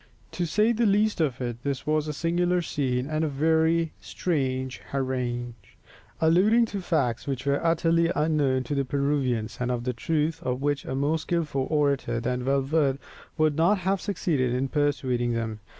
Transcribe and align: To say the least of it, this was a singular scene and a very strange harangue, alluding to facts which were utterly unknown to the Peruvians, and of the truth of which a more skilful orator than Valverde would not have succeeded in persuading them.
To 0.31 0.47
say 0.47 0.71
the 0.71 0.87
least 0.87 1.21
of 1.21 1.39
it, 1.41 1.61
this 1.61 1.85
was 1.85 2.07
a 2.07 2.11
singular 2.13 2.63
scene 2.63 3.07
and 3.07 3.23
a 3.23 3.27
very 3.27 3.93
strange 4.01 4.79
harangue, 4.89 5.53
alluding 6.19 6.65
to 6.73 6.81
facts 6.81 7.27
which 7.27 7.45
were 7.45 7.63
utterly 7.63 8.11
unknown 8.15 8.63
to 8.63 8.73
the 8.73 8.83
Peruvians, 8.83 9.59
and 9.59 9.69
of 9.69 9.83
the 9.83 9.93
truth 9.93 10.41
of 10.41 10.59
which 10.59 10.85
a 10.85 10.95
more 10.95 11.19
skilful 11.19 11.67
orator 11.69 12.19
than 12.19 12.43
Valverde 12.43 12.97
would 13.37 13.55
not 13.55 13.77
have 13.77 14.01
succeeded 14.01 14.55
in 14.55 14.69
persuading 14.69 15.33
them. 15.33 15.59